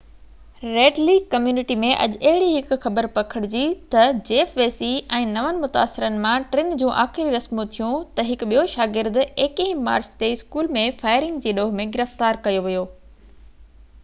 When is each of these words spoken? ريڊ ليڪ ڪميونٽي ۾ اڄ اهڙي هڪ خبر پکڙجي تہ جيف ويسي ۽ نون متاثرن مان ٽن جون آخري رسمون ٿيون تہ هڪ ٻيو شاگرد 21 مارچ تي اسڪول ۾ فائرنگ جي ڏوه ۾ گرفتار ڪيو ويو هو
ريڊ 0.75 0.99
ليڪ 1.07 1.25
ڪميونٽي 1.33 1.75
۾ 1.81 1.89
اڄ 2.05 2.13
اهڙي 2.29 2.45
هڪ 2.53 2.77
خبر 2.85 3.07
پکڙجي 3.17 3.61
تہ 3.95 4.07
جيف 4.29 4.55
ويسي 4.61 4.89
۽ 5.17 5.27
نون 5.35 5.59
متاثرن 5.65 6.17
مان 6.23 6.47
ٽن 6.55 6.73
جون 6.81 6.95
آخري 7.03 7.29
رسمون 7.35 7.71
ٿيون 7.75 7.95
تہ 8.21 8.27
هڪ 8.31 8.49
ٻيو 8.53 8.63
شاگرد 8.73 9.19
21 9.25 9.75
مارچ 9.89 10.09
تي 10.23 10.31
اسڪول 10.39 10.71
۾ 10.79 10.87
فائرنگ 11.03 11.45
جي 11.45 11.53
ڏوه 11.61 11.77
۾ 11.83 11.85
گرفتار 11.99 12.41
ڪيو 12.49 12.65
ويو 12.69 12.83
هو 12.87 12.87